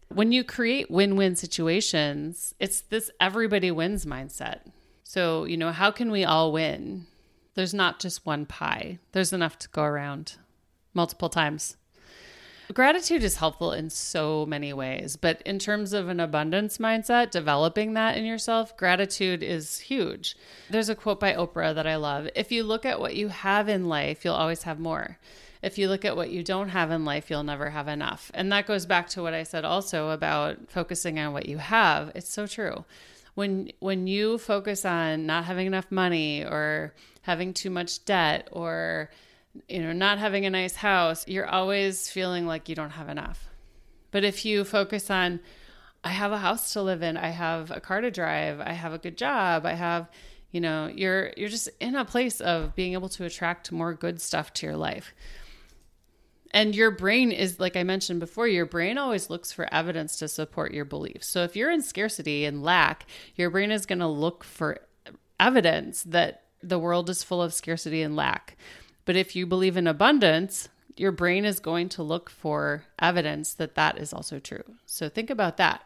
When 0.09 0.31
you 0.31 0.43
create 0.43 0.91
win 0.91 1.15
win 1.15 1.35
situations, 1.35 2.53
it's 2.59 2.81
this 2.81 3.09
everybody 3.19 3.71
wins 3.71 4.05
mindset. 4.05 4.59
So, 5.03 5.45
you 5.45 5.57
know, 5.57 5.71
how 5.71 5.91
can 5.91 6.11
we 6.11 6.23
all 6.23 6.51
win? 6.51 7.07
There's 7.55 7.73
not 7.73 7.99
just 7.99 8.25
one 8.25 8.45
pie, 8.45 8.99
there's 9.11 9.33
enough 9.33 9.57
to 9.59 9.69
go 9.69 9.83
around 9.83 10.37
multiple 10.93 11.29
times. 11.29 11.77
Gratitude 12.71 13.23
is 13.23 13.37
helpful 13.37 13.73
in 13.73 13.89
so 13.89 14.45
many 14.45 14.71
ways, 14.71 15.15
but 15.15 15.41
in 15.41 15.59
terms 15.59 15.91
of 15.91 16.07
an 16.07 16.19
abundance 16.19 16.77
mindset, 16.77 17.29
developing 17.29 17.93
that 17.93 18.17
in 18.17 18.25
yourself, 18.25 18.75
gratitude 18.77 19.43
is 19.43 19.79
huge. 19.79 20.37
There's 20.69 20.89
a 20.89 20.95
quote 20.95 21.19
by 21.19 21.33
Oprah 21.33 21.75
that 21.75 21.87
I 21.87 21.97
love 21.97 22.29
If 22.35 22.51
you 22.51 22.63
look 22.63 22.85
at 22.85 22.99
what 22.99 23.15
you 23.15 23.27
have 23.27 23.67
in 23.67 23.89
life, 23.89 24.23
you'll 24.23 24.33
always 24.33 24.63
have 24.63 24.79
more. 24.79 25.17
If 25.61 25.77
you 25.77 25.87
look 25.87 26.03
at 26.03 26.15
what 26.15 26.29
you 26.29 26.43
don't 26.43 26.69
have 26.69 26.91
in 26.91 27.05
life, 27.05 27.29
you'll 27.29 27.43
never 27.43 27.69
have 27.69 27.87
enough. 27.87 28.31
And 28.33 28.51
that 28.51 28.67
goes 28.67 28.85
back 28.85 29.07
to 29.09 29.21
what 29.21 29.33
I 29.33 29.43
said 29.43 29.65
also 29.65 30.09
about 30.09 30.69
focusing 30.69 31.19
on 31.19 31.31
what 31.31 31.47
you 31.47 31.57
have. 31.57 32.11
It's 32.15 32.29
so 32.29 32.47
true. 32.47 32.85
When 33.35 33.71
when 33.79 34.05
you 34.05 34.37
focus 34.37 34.85
on 34.85 35.25
not 35.25 35.45
having 35.45 35.65
enough 35.65 35.89
money 35.89 36.43
or 36.43 36.93
having 37.23 37.53
too 37.53 37.69
much 37.69 38.03
debt 38.05 38.47
or 38.51 39.09
you 39.67 39.81
know, 39.81 39.93
not 39.93 40.19
having 40.19 40.45
a 40.45 40.49
nice 40.49 40.75
house, 40.75 41.27
you're 41.27 41.47
always 41.47 42.09
feeling 42.09 42.45
like 42.47 42.69
you 42.69 42.75
don't 42.75 42.91
have 42.91 43.09
enough. 43.09 43.49
But 44.11 44.23
if 44.23 44.45
you 44.45 44.63
focus 44.63 45.09
on, 45.09 45.39
I 46.03 46.09
have 46.09 46.31
a 46.31 46.37
house 46.37 46.73
to 46.73 46.81
live 46.81 47.01
in, 47.01 47.17
I 47.17 47.29
have 47.29 47.71
a 47.71 47.79
car 47.79 48.01
to 48.01 48.11
drive, 48.11 48.59
I 48.59 48.73
have 48.73 48.93
a 48.93 48.97
good 48.97 49.17
job, 49.17 49.65
I 49.65 49.73
have, 49.73 50.09
you 50.51 50.59
know, 50.59 50.87
you're 50.87 51.31
you're 51.37 51.49
just 51.49 51.69
in 51.79 51.95
a 51.95 52.05
place 52.05 52.41
of 52.41 52.75
being 52.75 52.93
able 52.93 53.09
to 53.09 53.25
attract 53.25 53.71
more 53.71 53.93
good 53.93 54.21
stuff 54.21 54.53
to 54.53 54.65
your 54.65 54.75
life. 54.75 55.13
And 56.51 56.75
your 56.75 56.91
brain 56.91 57.31
is 57.31 57.59
like 57.59 57.75
I 57.75 57.83
mentioned 57.83 58.19
before, 58.19 58.47
your 58.47 58.65
brain 58.65 58.97
always 58.97 59.29
looks 59.29 59.51
for 59.51 59.73
evidence 59.73 60.17
to 60.17 60.27
support 60.27 60.73
your 60.73 60.85
beliefs. 60.85 61.27
So 61.27 61.43
if 61.43 61.55
you're 61.55 61.71
in 61.71 61.81
scarcity 61.81 62.45
and 62.45 62.61
lack, 62.61 63.07
your 63.35 63.49
brain 63.49 63.71
is 63.71 63.87
going 63.87 63.99
to 63.99 64.07
look 64.07 64.43
for 64.43 64.77
evidence 65.39 66.03
that 66.03 66.43
the 66.61 66.79
world 66.79 67.09
is 67.09 67.23
full 67.23 67.41
of 67.41 67.53
scarcity 67.53 68.03
and 68.03 68.15
lack. 68.15 68.55
But 69.05 69.15
if 69.15 69.35
you 69.35 69.45
believe 69.45 69.77
in 69.77 69.87
abundance, 69.87 70.69
your 70.95 71.11
brain 71.11 71.45
is 71.45 71.59
going 71.59 71.89
to 71.89 72.03
look 72.03 72.29
for 72.29 72.85
evidence 72.99 73.53
that 73.55 73.75
that 73.75 73.97
is 73.97 74.13
also 74.13 74.39
true. 74.39 74.63
So 74.85 75.09
think 75.09 75.29
about 75.29 75.57
that. 75.57 75.81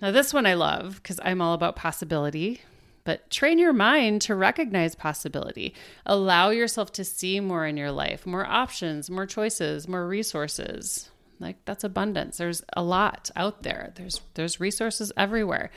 Now, 0.00 0.10
this 0.10 0.32
one 0.32 0.46
I 0.46 0.54
love 0.54 0.96
because 1.02 1.18
I'm 1.22 1.40
all 1.40 1.54
about 1.54 1.76
possibility, 1.76 2.60
but 3.04 3.30
train 3.30 3.58
your 3.58 3.72
mind 3.72 4.22
to 4.22 4.34
recognize 4.34 4.94
possibility. 4.94 5.74
Allow 6.06 6.50
yourself 6.50 6.92
to 6.92 7.04
see 7.04 7.40
more 7.40 7.66
in 7.66 7.76
your 7.76 7.90
life, 7.90 8.26
more 8.26 8.46
options, 8.46 9.10
more 9.10 9.26
choices, 9.26 9.88
more 9.88 10.06
resources. 10.06 11.10
Like 11.40 11.64
that's 11.64 11.84
abundance. 11.84 12.36
There's 12.36 12.62
a 12.76 12.82
lot 12.82 13.30
out 13.34 13.62
there. 13.62 13.92
There's 13.96 14.20
there's 14.34 14.60
resources 14.60 15.12
everywhere. 15.16 15.70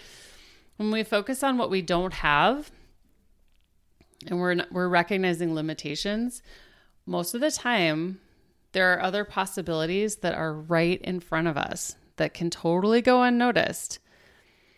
When 0.77 0.91
we 0.91 1.03
focus 1.03 1.43
on 1.43 1.57
what 1.57 1.69
we 1.69 1.81
don't 1.81 2.13
have, 2.13 2.71
and 4.27 4.39
we're 4.39 4.65
we're 4.71 4.87
recognizing 4.87 5.53
limitations, 5.53 6.41
most 7.05 7.33
of 7.33 7.41
the 7.41 7.51
time 7.51 8.19
there 8.73 8.93
are 8.93 9.01
other 9.01 9.25
possibilities 9.25 10.17
that 10.17 10.33
are 10.33 10.53
right 10.53 11.01
in 11.01 11.19
front 11.19 11.47
of 11.47 11.57
us 11.57 11.95
that 12.15 12.33
can 12.33 12.49
totally 12.49 13.01
go 13.01 13.21
unnoticed. 13.23 13.99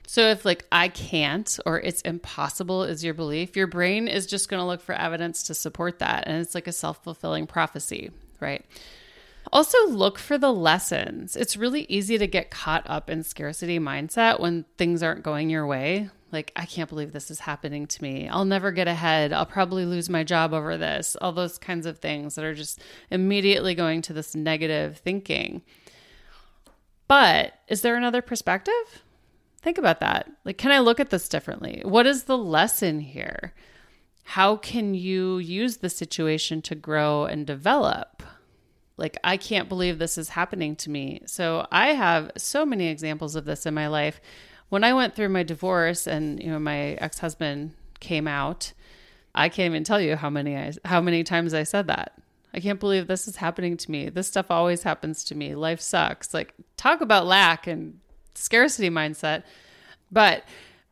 So 0.08 0.30
if 0.30 0.46
like 0.46 0.66
I 0.72 0.88
can't 0.90 1.60
or 1.66 1.80
it's 1.80 2.02
impossible 2.02 2.84
is 2.84 3.04
your 3.04 3.14
belief, 3.14 3.56
your 3.56 3.68
brain 3.68 4.08
is 4.08 4.26
just 4.26 4.50
going 4.50 4.60
to 4.60 4.66
look 4.66 4.82
for 4.82 4.94
evidence 4.94 5.44
to 5.44 5.54
support 5.54 6.00
that 6.00 6.26
and 6.28 6.42
it's 6.42 6.56
like 6.56 6.68
a 6.68 6.72
self-fulfilling 6.72 7.48
prophecy, 7.48 8.12
right? 8.40 8.66
Also, 9.52 9.78
look 9.88 10.18
for 10.18 10.38
the 10.38 10.54
lessons. 10.54 11.36
It's 11.36 11.58
really 11.58 11.86
easy 11.90 12.18
to 12.18 12.28
get 12.28 12.50
caught 12.50 12.84
up 12.86 13.10
in 13.10 13.24
scarcity 13.24 13.78
mindset 13.78 14.40
when 14.40 14.66
things 14.78 15.04
aren't 15.04 15.24
going 15.24 15.50
your 15.50 15.68
way. 15.68 16.10
Like, 16.34 16.52
I 16.56 16.66
can't 16.66 16.90
believe 16.90 17.14
this 17.14 17.30
is 17.30 17.42
happening 17.42 17.86
to 17.86 18.02
me. 18.02 18.28
I'll 18.28 18.44
never 18.44 18.72
get 18.72 18.88
ahead. 18.88 19.32
I'll 19.32 19.46
probably 19.46 19.86
lose 19.86 20.10
my 20.10 20.24
job 20.24 20.52
over 20.52 20.78
this. 20.78 21.16
All 21.22 21.32
those 21.32 21.60
kinds 21.60 21.86
of 21.86 22.00
things 22.00 22.34
that 22.34 22.44
are 22.44 22.56
just 22.56 22.82
immediately 23.12 23.76
going 23.76 24.02
to 24.02 24.14
this 24.14 24.34
negative 24.34 24.98
thinking. 24.98 25.62
But 27.08 27.54
is 27.68 27.82
there 27.82 27.96
another 27.96 28.24
perspective? 28.24 29.04
Think 29.62 29.78
about 29.78 30.00
that. 30.00 30.30
Like, 30.44 30.58
can 30.58 30.72
I 30.72 30.80
look 30.80 31.00
at 31.00 31.12
this 31.12 31.30
differently? 31.30 31.84
What 31.86 32.08
is 32.08 32.24
the 32.24 32.38
lesson 32.38 33.00
here? 33.00 33.54
How 34.24 34.56
can 34.56 34.96
you 34.96 35.38
use 35.38 35.78
the 35.78 35.90
situation 35.90 36.64
to 36.64 36.74
grow 36.74 37.26
and 37.26 37.46
develop? 37.46 38.24
Like, 38.98 39.18
I 39.24 39.38
can't 39.38 39.70
believe 39.70 40.00
this 40.00 40.18
is 40.18 40.30
happening 40.30 40.76
to 40.78 40.90
me. 40.90 41.22
So, 41.26 41.68
I 41.72 41.90
have 41.90 42.32
so 42.38 42.66
many 42.66 42.88
examples 42.88 43.36
of 43.36 43.46
this 43.46 43.66
in 43.68 43.74
my 43.74 43.88
life 43.88 44.20
when 44.74 44.84
I 44.84 44.96
went 44.96 45.14
through 45.16 45.30
my 45.30 45.44
divorce 45.44 46.08
and 46.08 46.42
you 46.42 46.50
know 46.50 46.58
my 46.58 46.94
ex-husband 46.94 47.76
came 48.00 48.28
out, 48.28 48.74
I 49.36 49.48
can't 49.48 49.72
even 49.72 49.84
tell 49.84 50.02
you 50.02 50.16
how 50.16 50.32
many 50.32 50.58
I, 50.58 50.74
how 50.84 51.00
many 51.00 51.24
times 51.24 51.54
I 51.54 51.62
said 51.62 51.86
that. 51.90 52.14
I 52.56 52.60
can't 52.60 52.80
believe 52.80 53.06
this 53.06 53.28
is 53.28 53.36
happening 53.36 53.78
to 53.78 53.92
me. 53.92 54.10
This 54.10 54.30
stuff 54.30 54.50
always 54.50 54.82
happens 54.82 55.26
to 55.26 55.36
me. 55.36 55.54
Life 55.54 55.80
sucks. 55.80 56.34
Like 56.34 56.56
talk 56.76 57.02
about 57.02 57.28
lack 57.28 57.68
and 57.68 58.00
scarcity 58.34 58.90
mindset. 58.90 59.44
But 60.12 60.44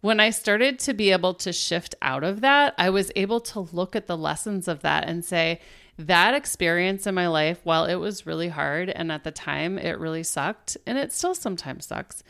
when 0.01 0.19
I 0.19 0.29
started 0.29 0.77
to 0.81 0.93
be 0.93 1.11
able 1.11 1.33
to 1.33 1.51
shift 1.51 1.95
out 2.03 2.23
of 2.23 2.41
that, 2.41 2.75
I 2.77 2.91
was 2.91 3.11
able 3.15 3.39
to 3.39 3.61
look 3.61 3.95
at 3.95 4.05
the 4.05 4.17
lessons 4.17 4.67
of 4.67 4.81
that 4.81 5.07
and 5.07 5.25
say, 5.25 5.59
that 5.97 6.33
experience 6.35 7.05
in 7.07 7.15
my 7.15 7.27
life, 7.27 7.59
while 7.63 7.85
it 7.85 7.95
was 7.95 8.25
really 8.25 8.49
hard 8.49 8.89
and 8.89 9.11
at 9.11 9.23
the 9.23 9.31
time 9.31 9.77
it 9.77 9.99
really 9.99 10.23
sucked, 10.23 10.77
and 10.85 10.97
it 10.97 11.11
still 11.11 11.35
sometimes 11.35 11.87
sucks, 11.87 12.23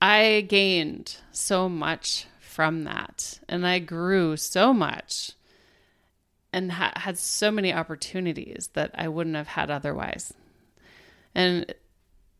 I 0.00 0.46
gained 0.48 1.16
so 1.32 1.68
much 1.68 2.26
from 2.40 2.84
that 2.84 3.40
and 3.48 3.66
I 3.66 3.78
grew 3.78 4.36
so 4.36 4.72
much 4.72 5.32
and 6.52 6.72
ha- 6.72 6.92
had 6.96 7.18
so 7.18 7.50
many 7.50 7.72
opportunities 7.72 8.70
that 8.74 8.90
I 8.94 9.08
wouldn't 9.08 9.36
have 9.36 9.48
had 9.48 9.70
otherwise. 9.70 10.32
And 11.34 11.74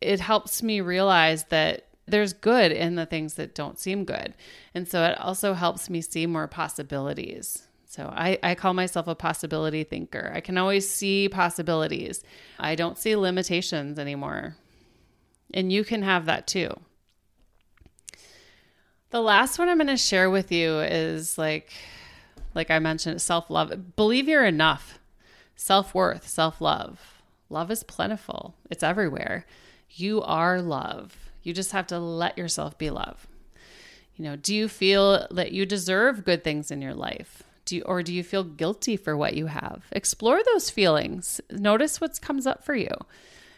it 0.01 0.21
helps 0.21 0.63
me 0.63 0.81
realize 0.81 1.45
that 1.45 1.87
there's 2.07 2.33
good 2.33 2.73
in 2.73 2.95
the 2.95 3.07
things 3.07 3.35
that 3.35 3.55
don't 3.55 3.79
seem 3.79 4.05
good. 4.05 4.35
And 4.75 4.89
so 4.89 5.03
it 5.05 5.21
also 5.21 5.55
helps 5.55 5.91
me 5.91 6.01
see 6.01 6.27
more 6.27 6.47
possibilities. 6.47 7.67
So 7.87 8.13
I, 8.15 8.39
I 8.43 8.55
call 8.55 8.75
myself 8.75 9.09
a 9.09 9.15
possibility 9.15 9.85
thinker. 9.85 10.31
I 10.35 10.41
can 10.41 10.57
always 10.57 10.89
see 10.89 11.29
possibilities. 11.29 12.23
I 12.59 12.75
don't 12.75 12.99
see 12.99 13.17
limitations 13.17 13.99
anymore. 13.99 14.57
And 15.53 15.73
you 15.73 15.85
can 15.85 16.03
have 16.03 16.27
that 16.27 16.47
too. 16.47 16.71
The 19.11 19.21
last 19.23 19.59
one 19.59 19.69
I'm 19.69 19.79
going 19.79 19.87
to 19.87 19.97
share 19.97 20.31
with 20.31 20.51
you 20.51 20.81
is 20.81 21.39
like 21.39 21.73
like 22.55 22.71
I 22.71 22.79
mentioned 22.79 23.21
self-love. 23.21 23.97
Believe 23.97 24.29
you're 24.29 24.45
enough. 24.45 24.99
Self-worth, 25.55 26.27
self-love. 26.27 27.23
Love 27.51 27.71
is 27.71 27.85
plentiful. 27.85 28.55
It's 28.71 28.83
everywhere. 28.83 29.47
You 29.91 30.23
are 30.23 30.61
love. 30.61 31.31
You 31.43 31.53
just 31.53 31.73
have 31.73 31.87
to 31.89 31.99
let 31.99 32.37
yourself 32.37 32.77
be 32.79 32.91
love. 32.91 33.27
You 34.17 34.25
know, 34.25 34.37
do 34.37 34.55
you 34.55 34.69
feel 34.69 35.29
that 35.31 35.53
you 35.53 35.67
deserve 35.67 36.25
good 36.25 36.43
things 36.43 36.71
in 36.71 36.81
your 36.81 36.95
life? 36.95 37.43
Do 37.67 37.77
you, 37.77 37.83
or 37.83 38.03
do 38.03 38.13
you 38.13 38.23
feel 38.23 38.43
guilty 38.43 38.97
for 38.97 39.17
what 39.17 39.35
you 39.35 39.47
have? 39.47 39.85
Explore 39.93 40.41
those 40.45 40.71
feelings. 40.71 41.41
Notice 41.51 42.01
what 42.01 42.21
comes 42.21 42.47
up 42.47 42.65
for 42.65 42.75
you. 42.75 42.89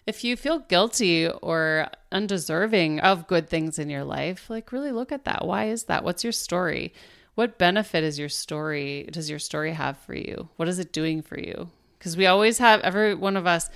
If 0.08 0.24
you 0.24 0.38
feel 0.38 0.60
guilty 0.60 1.28
or 1.28 1.88
undeserving 2.10 3.00
of 3.00 3.26
good 3.26 3.46
things 3.46 3.78
in 3.78 3.90
your 3.90 4.04
life, 4.04 4.48
like 4.48 4.72
really 4.72 4.90
look 4.90 5.12
at 5.12 5.26
that. 5.26 5.46
Why 5.46 5.68
is 5.68 5.84
that? 5.84 6.02
What's 6.02 6.24
your 6.24 6.32
story? 6.32 6.94
What 7.34 7.58
benefit 7.58 8.02
is 8.02 8.18
your 8.18 8.30
story 8.30 9.06
does 9.12 9.28
your 9.28 9.38
story 9.38 9.74
have 9.74 9.98
for 9.98 10.14
you? 10.14 10.48
What 10.56 10.66
is 10.66 10.78
it 10.78 10.94
doing 10.94 11.20
for 11.20 11.38
you? 11.38 11.68
Because 11.98 12.16
we 12.16 12.24
always 12.24 12.56
have 12.56 12.80
every 12.80 13.14
one 13.14 13.36
of 13.36 13.46
us, 13.46 13.68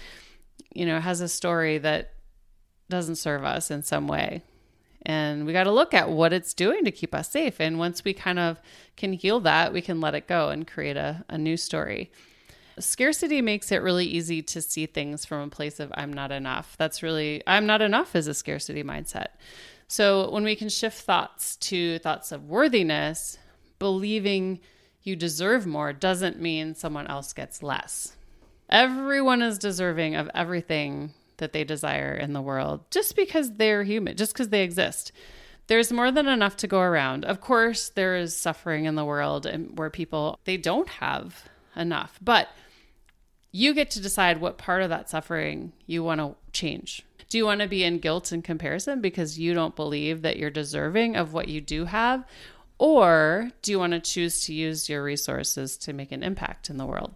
you 0.72 0.86
know, 0.86 1.00
has 1.00 1.20
a 1.20 1.28
story 1.28 1.76
that 1.76 2.14
doesn't 2.88 3.16
serve 3.16 3.44
us 3.44 3.70
in 3.70 3.82
some 3.82 4.08
way. 4.08 4.42
And 5.02 5.44
we 5.44 5.52
got 5.52 5.64
to 5.64 5.70
look 5.70 5.92
at 5.92 6.08
what 6.08 6.32
it's 6.32 6.54
doing 6.54 6.86
to 6.86 6.90
keep 6.90 7.14
us 7.14 7.30
safe. 7.30 7.60
And 7.60 7.78
once 7.78 8.04
we 8.04 8.14
kind 8.14 8.38
of 8.38 8.58
can 8.96 9.12
heal 9.12 9.40
that, 9.40 9.74
we 9.74 9.82
can 9.82 10.00
let 10.00 10.14
it 10.14 10.28
go 10.28 10.48
and 10.48 10.66
create 10.66 10.96
a, 10.96 11.26
a 11.28 11.36
new 11.36 11.58
story. 11.58 12.10
Scarcity 12.78 13.42
makes 13.42 13.70
it 13.70 13.82
really 13.82 14.06
easy 14.06 14.42
to 14.42 14.62
see 14.62 14.86
things 14.86 15.24
from 15.24 15.40
a 15.40 15.50
place 15.50 15.78
of 15.80 15.92
I'm 15.94 16.12
not 16.12 16.32
enough. 16.32 16.74
That's 16.78 17.02
really, 17.02 17.42
I'm 17.46 17.66
not 17.66 17.82
enough 17.82 18.16
is 18.16 18.26
a 18.26 18.34
scarcity 18.34 18.82
mindset. 18.82 19.28
So 19.88 20.30
when 20.30 20.44
we 20.44 20.56
can 20.56 20.68
shift 20.68 21.02
thoughts 21.02 21.56
to 21.56 21.98
thoughts 21.98 22.32
of 22.32 22.48
worthiness, 22.48 23.38
believing 23.78 24.60
you 25.02 25.16
deserve 25.16 25.66
more 25.66 25.92
doesn't 25.92 26.40
mean 26.40 26.74
someone 26.74 27.06
else 27.08 27.32
gets 27.32 27.62
less. 27.62 28.16
Everyone 28.70 29.42
is 29.42 29.58
deserving 29.58 30.14
of 30.14 30.30
everything 30.34 31.12
that 31.36 31.52
they 31.52 31.64
desire 31.64 32.14
in 32.14 32.32
the 32.32 32.40
world 32.40 32.90
just 32.90 33.16
because 33.16 33.56
they're 33.56 33.82
human, 33.82 34.16
just 34.16 34.32
because 34.32 34.48
they 34.48 34.62
exist. 34.62 35.12
There's 35.66 35.92
more 35.92 36.10
than 36.10 36.28
enough 36.28 36.56
to 36.58 36.66
go 36.66 36.80
around. 36.80 37.24
Of 37.24 37.40
course, 37.40 37.88
there 37.90 38.16
is 38.16 38.36
suffering 38.36 38.84
in 38.84 38.94
the 38.94 39.04
world 39.04 39.44
and 39.44 39.78
where 39.78 39.90
people 39.90 40.38
they 40.44 40.56
don't 40.56 40.88
have 40.88 41.48
enough. 41.76 42.18
But 42.22 42.48
you 43.50 43.74
get 43.74 43.90
to 43.92 44.00
decide 44.00 44.40
what 44.40 44.58
part 44.58 44.82
of 44.82 44.90
that 44.90 45.10
suffering 45.10 45.72
you 45.86 46.02
want 46.02 46.20
to 46.20 46.34
change. 46.52 47.02
Do 47.28 47.38
you 47.38 47.44
want 47.46 47.60
to 47.60 47.68
be 47.68 47.82
in 47.84 47.98
guilt 47.98 48.32
and 48.32 48.44
comparison 48.44 49.00
because 49.00 49.38
you 49.38 49.54
don't 49.54 49.76
believe 49.76 50.22
that 50.22 50.36
you're 50.36 50.50
deserving 50.50 51.16
of 51.16 51.32
what 51.32 51.48
you 51.48 51.60
do 51.60 51.86
have? 51.86 52.24
Or 52.78 53.50
do 53.62 53.70
you 53.70 53.78
want 53.78 53.92
to 53.92 54.00
choose 54.00 54.44
to 54.44 54.54
use 54.54 54.88
your 54.88 55.02
resources 55.04 55.76
to 55.78 55.92
make 55.92 56.12
an 56.12 56.22
impact 56.22 56.68
in 56.68 56.76
the 56.76 56.86
world? 56.86 57.14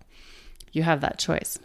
You 0.73 0.85
have 0.85 1.01
that 1.01 1.19
choice. 1.19 1.59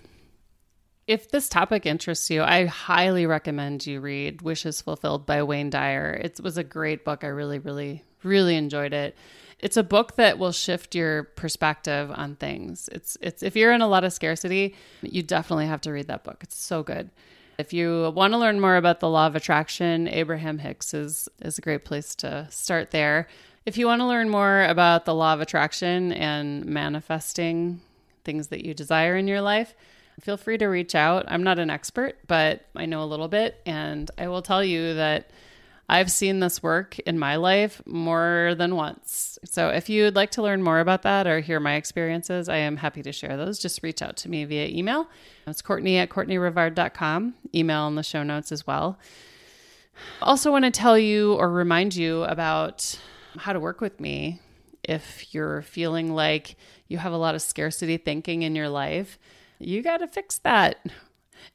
if 1.08 1.30
this 1.30 1.50
topic 1.50 1.86
interests 1.86 2.30
you, 2.30 2.42
I 2.42 2.66
highly 2.66 3.26
recommend 3.26 3.86
you 3.86 4.00
read 4.00 4.42
Wishes 4.42 4.82
Fulfilled 4.82 5.26
by 5.26 5.44
Wayne 5.44 5.70
Dyer. 5.70 6.14
It 6.14 6.40
was 6.42 6.58
a 6.58 6.64
great 6.64 7.04
book. 7.04 7.24
I 7.24 7.28
really, 7.28 7.60
really, 7.60 8.04
really 8.24 8.56
enjoyed 8.56 8.94
it. 8.94 9.18
It's 9.62 9.78
a 9.78 9.84
book 9.84 10.16
that 10.16 10.40
will 10.40 10.52
shift 10.52 10.96
your 10.96 11.24
perspective 11.24 12.12
on 12.14 12.36
things. 12.36 12.90
It's 12.92 13.18
it's 13.22 13.44
if 13.44 13.56
you're 13.56 13.72
in 13.72 13.82
a 13.82 13.88
lot 13.88 14.04
of 14.04 14.12
scarcity, 14.12 14.76
you 15.02 15.22
definitely 15.22 15.68
have 15.68 15.82
to 15.82 15.92
read 15.92 16.08
that 16.08 16.24
book. 16.24 16.40
It's 16.42 16.58
so 16.58 16.84
good. 16.84 17.12
If 17.58 17.74
you 17.74 18.12
want 18.16 18.34
to 18.34 18.40
learn 18.40 18.60
more 18.60 18.76
about 18.76 19.02
the 19.02 19.10
law 19.10 19.28
of 19.28 19.36
attraction, 19.36 20.08
Abraham 20.08 20.58
Hicks 20.58 20.94
is 20.94 21.30
is 21.42 21.58
a 21.58 21.62
great 21.62 21.86
place 21.86 22.16
to 22.16 22.48
start 22.50 22.90
there. 22.92 23.28
If 23.66 23.78
you 23.78 23.86
want 23.86 24.02
to 24.02 24.08
learn 24.08 24.30
more 24.30 24.64
about 24.64 25.06
the 25.06 25.14
law 25.14 25.34
of 25.34 25.42
attraction 25.42 26.12
and 26.12 26.66
manifesting 26.66 27.82
things 28.24 28.48
that 28.48 28.66
you 28.66 28.74
desire 28.74 29.16
in 29.16 29.28
your 29.28 29.42
life, 29.42 29.76
feel 30.20 30.38
free 30.38 30.58
to 30.58 30.66
reach 30.66 30.96
out. 30.96 31.26
I'm 31.28 31.44
not 31.44 31.60
an 31.60 31.70
expert, 31.70 32.18
but 32.28 32.66
I 32.76 32.88
know 32.88 33.04
a 33.04 33.06
little 33.06 33.28
bit. 33.28 33.62
And 33.68 34.10
I 34.18 34.28
will 34.28 34.42
tell 34.42 34.64
you 34.64 34.96
that 34.96 35.30
I've 35.92 36.10
seen 36.10 36.40
this 36.40 36.64
work 36.64 36.98
in 37.00 37.20
my 37.20 37.36
life 37.36 37.82
more 37.86 38.56
than 38.58 38.78
once. 38.78 39.38
So 39.44 39.68
if 39.68 39.90
you'd 39.90 40.16
like 40.16 40.32
to 40.32 40.42
learn 40.42 40.64
more 40.64 40.80
about 40.80 41.02
that 41.02 41.28
or 41.28 41.42
hear 41.42 41.60
my 41.60 41.76
experiences, 41.76 42.48
I 42.48 42.58
am 42.58 42.78
happy 42.78 43.04
to 43.04 43.12
share 43.12 43.36
those. 43.36 43.60
Just 43.60 43.84
reach 43.84 44.02
out 44.02 44.16
to 44.18 44.30
me 44.30 44.46
via 44.46 44.68
email. 44.68 45.10
It's 45.46 45.62
Courtney 45.62 45.98
at 45.98 46.10
CourtneyRivard.com. 46.10 47.34
Email 47.54 47.88
in 47.88 47.96
the 47.96 48.04
show 48.04 48.24
notes 48.24 48.54
as 48.54 48.66
well. 48.66 48.98
Also, 50.22 50.50
want 50.50 50.64
to 50.64 50.72
tell 50.72 50.98
you 50.98 51.34
or 51.34 51.52
remind 51.52 51.94
you 51.94 52.24
about 52.24 52.98
how 53.38 53.52
to 53.52 53.60
work 53.60 53.82
with 53.82 54.00
me 54.00 54.40
if 54.84 55.34
you're 55.34 55.62
feeling 55.62 56.16
like 56.16 56.56
you 56.88 57.00
have 57.00 57.12
a 57.12 57.18
lot 57.18 57.36
of 57.36 57.42
scarcity 57.42 57.98
thinking 57.98 58.44
in 58.44 58.56
your 58.56 58.70
life 58.70 59.20
you 59.62 59.82
got 59.82 59.98
to 59.98 60.08
fix 60.08 60.40
that. 60.40 60.78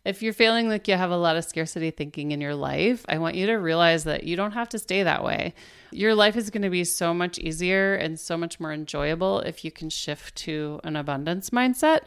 If 0.05 0.23
you're 0.23 0.33
feeling 0.33 0.69
like 0.69 0.89
you 0.89 0.95
have 0.95 1.11
a 1.11 1.17
lot 1.17 1.37
of 1.37 1.45
scarcity 1.45 1.91
thinking 1.91 2.33
in 2.33 2.41
your 2.41 2.55
life, 2.55 3.05
I 3.09 3.19
want 3.19 3.35
you 3.35 3.47
to 3.47 3.55
realize 3.55 4.05
that 4.05 4.25
you 4.25 4.37
don't 4.37 4.53
have 4.53 4.69
to 4.71 4.79
stay 4.79 5.03
that 5.03 5.25
way. 5.25 5.55
Your 5.91 6.15
life 6.15 6.37
is 6.37 6.51
going 6.51 6.63
to 6.63 6.71
be 6.71 6.85
so 6.85 7.13
much 7.15 7.39
easier 7.39 7.95
and 7.95 8.19
so 8.19 8.37
much 8.37 8.61
more 8.61 8.73
enjoyable 8.73 9.41
if 9.41 9.65
you 9.65 9.71
can 9.71 9.91
shift 9.91 10.37
to 10.37 10.81
an 10.85 10.97
abundance 10.97 11.51
mindset 11.51 12.03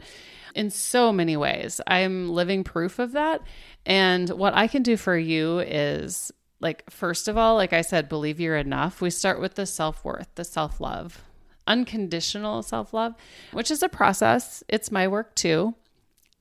in 0.54 0.70
so 0.70 1.12
many 1.12 1.36
ways. 1.36 1.80
I'm 1.86 2.30
living 2.30 2.64
proof 2.64 2.98
of 2.98 3.12
that. 3.12 3.42
And 3.86 4.28
what 4.30 4.54
I 4.54 4.66
can 4.66 4.82
do 4.82 4.96
for 4.96 5.16
you 5.16 5.60
is 5.60 6.32
like, 6.60 6.88
first 6.90 7.28
of 7.28 7.36
all, 7.36 7.56
like 7.56 7.72
I 7.72 7.80
said, 7.80 8.08
believe 8.08 8.40
you're 8.40 8.56
enough. 8.56 9.00
We 9.00 9.10
start 9.10 9.40
with 9.40 9.54
the 9.54 9.66
self 9.66 10.04
worth, 10.04 10.28
the 10.34 10.44
self 10.44 10.80
love, 10.80 11.24
unconditional 11.66 12.62
self 12.62 12.92
love, 12.92 13.14
which 13.52 13.70
is 13.70 13.82
a 13.82 13.88
process. 13.88 14.62
It's 14.68 14.92
my 14.92 15.08
work 15.08 15.34
too. 15.34 15.74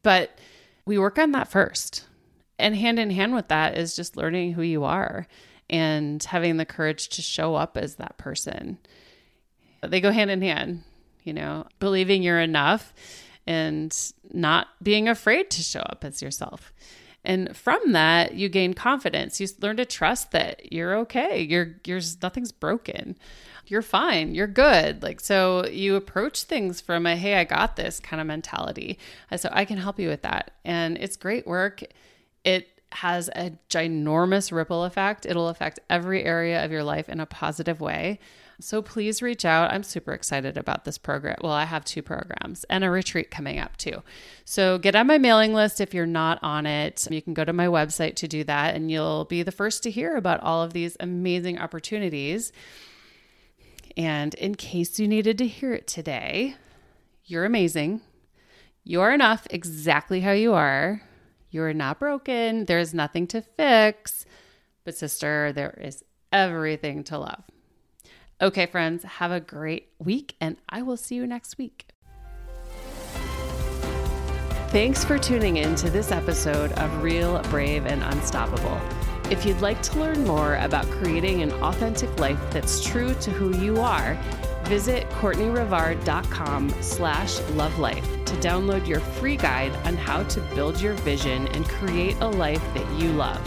But 0.03 0.37
we 0.89 0.97
work 0.97 1.19
on 1.19 1.33
that 1.33 1.47
first. 1.47 2.07
And 2.57 2.75
hand 2.75 2.97
in 2.97 3.11
hand 3.11 3.35
with 3.35 3.47
that 3.49 3.77
is 3.77 3.95
just 3.95 4.17
learning 4.17 4.53
who 4.53 4.63
you 4.63 4.83
are 4.85 5.27
and 5.69 6.21
having 6.23 6.57
the 6.57 6.65
courage 6.65 7.09
to 7.09 7.21
show 7.21 7.53
up 7.53 7.77
as 7.77 7.95
that 7.95 8.17
person. 8.17 8.79
They 9.83 10.01
go 10.01 10.11
hand 10.11 10.31
in 10.31 10.41
hand, 10.41 10.81
you 11.23 11.31
know, 11.31 11.67
believing 11.79 12.23
you're 12.23 12.39
enough 12.39 12.91
and 13.45 13.95
not 14.33 14.69
being 14.81 15.07
afraid 15.07 15.51
to 15.51 15.61
show 15.61 15.81
up 15.81 16.03
as 16.03 16.23
yourself. 16.23 16.73
And 17.23 17.55
from 17.55 17.91
that, 17.91 18.33
you 18.33 18.49
gain 18.49 18.73
confidence. 18.73 19.39
You 19.39 19.47
learn 19.61 19.77
to 19.77 19.85
trust 19.85 20.31
that 20.31 20.73
you're 20.73 20.95
okay. 21.01 21.39
You're 21.39 21.75
you're 21.85 22.01
nothing's 22.19 22.51
broken 22.51 23.15
you're 23.69 23.81
fine, 23.81 24.33
you're 24.33 24.47
good. 24.47 25.03
Like, 25.03 25.19
so 25.19 25.65
you 25.67 25.95
approach 25.95 26.43
things 26.43 26.81
from 26.81 27.05
a, 27.05 27.15
hey, 27.15 27.35
I 27.35 27.43
got 27.43 27.75
this 27.75 27.99
kind 27.99 28.19
of 28.19 28.27
mentality. 28.27 28.97
So 29.35 29.49
I 29.51 29.65
can 29.65 29.77
help 29.77 29.99
you 29.99 30.09
with 30.09 30.23
that. 30.23 30.51
And 30.65 30.97
it's 30.97 31.15
great 31.15 31.45
work. 31.45 31.83
It 32.43 32.67
has 32.91 33.29
a 33.35 33.51
ginormous 33.69 34.51
ripple 34.51 34.83
effect. 34.83 35.25
It'll 35.25 35.49
affect 35.49 35.79
every 35.89 36.23
area 36.23 36.65
of 36.65 36.71
your 36.71 36.83
life 36.83 37.07
in 37.07 37.19
a 37.19 37.25
positive 37.25 37.79
way. 37.79 38.19
So 38.61 38.81
please 38.81 39.21
reach 39.21 39.45
out. 39.45 39.71
I'm 39.71 39.83
super 39.83 40.11
excited 40.11 40.57
about 40.57 40.83
this 40.83 40.97
program. 40.97 41.37
Well, 41.41 41.53
I 41.53 41.63
have 41.63 41.85
two 41.85 42.01
programs 42.01 42.65
and 42.65 42.83
a 42.83 42.89
retreat 42.89 43.31
coming 43.31 43.57
up 43.57 43.77
too. 43.77 44.03
So 44.43 44.77
get 44.77 44.95
on 44.95 45.07
my 45.07 45.17
mailing 45.17 45.53
list 45.53 45.79
if 45.79 45.93
you're 45.93 46.05
not 46.05 46.39
on 46.41 46.65
it. 46.65 47.07
You 47.09 47.21
can 47.21 47.33
go 47.33 47.45
to 47.45 47.53
my 47.53 47.67
website 47.67 48.15
to 48.15 48.27
do 48.27 48.43
that, 48.43 48.75
and 48.75 48.91
you'll 48.91 49.23
be 49.25 49.43
the 49.43 49.51
first 49.51 49.81
to 49.83 49.91
hear 49.91 50.17
about 50.17 50.41
all 50.41 50.61
of 50.61 50.73
these 50.73 50.97
amazing 50.99 51.57
opportunities. 51.57 52.51
And 53.97 54.33
in 54.35 54.55
case 54.55 54.99
you 54.99 55.07
needed 55.07 55.37
to 55.39 55.47
hear 55.47 55.73
it 55.73 55.87
today, 55.87 56.55
you're 57.25 57.45
amazing. 57.45 58.01
You're 58.83 59.11
enough 59.11 59.45
exactly 59.49 60.21
how 60.21 60.31
you 60.31 60.53
are. 60.53 61.01
You're 61.51 61.73
not 61.73 61.99
broken. 61.99 62.65
There's 62.65 62.93
nothing 62.93 63.27
to 63.27 63.41
fix. 63.41 64.25
But, 64.83 64.97
sister, 64.97 65.51
there 65.53 65.77
is 65.81 66.03
everything 66.31 67.03
to 67.05 67.17
love. 67.19 67.43
Okay, 68.41 68.65
friends, 68.65 69.03
have 69.03 69.31
a 69.31 69.39
great 69.39 69.89
week, 69.99 70.35
and 70.39 70.57
I 70.69 70.81
will 70.81 70.97
see 70.97 71.15
you 71.15 71.27
next 71.27 71.57
week. 71.57 71.87
Thanks 74.69 75.03
for 75.03 75.17
tuning 75.17 75.57
in 75.57 75.75
to 75.75 75.89
this 75.89 76.11
episode 76.11 76.71
of 76.73 77.03
Real, 77.03 77.41
Brave, 77.49 77.85
and 77.85 78.03
Unstoppable. 78.03 78.79
If 79.29 79.45
you'd 79.45 79.61
like 79.61 79.79
to 79.83 79.99
learn 79.99 80.23
more 80.23 80.55
about 80.55 80.89
creating 80.89 81.43
an 81.43 81.51
authentic 81.61 82.19
life 82.19 82.39
that's 82.49 82.83
true 82.83 83.13
to 83.13 83.29
who 83.29 83.55
you 83.59 83.79
are, 83.79 84.17
visit 84.63 85.07
CourtneyRivard.com 85.11 86.73
slash 86.81 87.39
lovelife 87.51 88.03
to 88.25 88.35
download 88.37 88.87
your 88.87 88.99
free 88.99 89.37
guide 89.37 89.71
on 89.85 89.95
how 89.95 90.23
to 90.23 90.41
build 90.55 90.81
your 90.81 90.93
vision 90.93 91.47
and 91.49 91.67
create 91.69 92.17
a 92.21 92.27
life 92.27 92.63
that 92.73 92.99
you 92.99 93.11
love. 93.13 93.39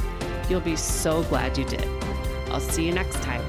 You'll 0.48 0.60
be 0.60 0.76
so 0.76 1.24
glad 1.24 1.58
you 1.58 1.64
did. 1.64 1.88
I'll 2.48 2.60
see 2.60 2.86
you 2.86 2.92
next 2.92 3.20
time. 3.20 3.42